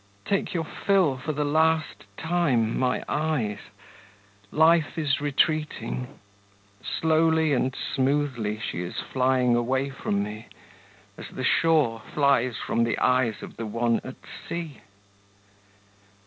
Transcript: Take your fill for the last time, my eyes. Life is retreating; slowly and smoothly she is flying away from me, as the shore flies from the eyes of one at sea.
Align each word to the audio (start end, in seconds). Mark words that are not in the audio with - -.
Take 0.25 0.55
your 0.55 0.63
fill 0.65 1.17
for 1.17 1.31
the 1.31 1.43
last 1.45 2.05
time, 2.17 2.75
my 2.79 3.03
eyes. 3.07 3.59
Life 4.49 4.97
is 4.97 5.21
retreating; 5.21 6.19
slowly 6.81 7.53
and 7.53 7.75
smoothly 7.75 8.59
she 8.59 8.81
is 8.81 8.99
flying 8.99 9.55
away 9.55 9.91
from 9.91 10.23
me, 10.23 10.47
as 11.19 11.27
the 11.29 11.43
shore 11.43 12.01
flies 12.15 12.57
from 12.57 12.83
the 12.83 12.97
eyes 12.97 13.43
of 13.43 13.59
one 13.59 14.01
at 14.03 14.15
sea. 14.49 14.81